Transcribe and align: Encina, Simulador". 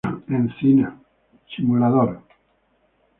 Encina, 0.29 0.97
Simulador". 1.45 2.23